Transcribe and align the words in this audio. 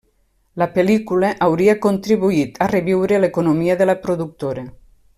La 0.61 0.67
pel·lícula 0.77 1.29
hauria 1.49 1.75
contribuït 1.85 2.57
a 2.67 2.71
reviure 2.73 3.21
l'economia 3.23 3.77
de 3.83 3.89
la 3.93 3.99
productora. 4.09 4.67